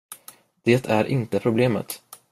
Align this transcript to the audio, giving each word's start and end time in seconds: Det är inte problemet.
Det 0.63 0.85
är 0.89 1.05
inte 1.05 1.39
problemet. 1.39 2.01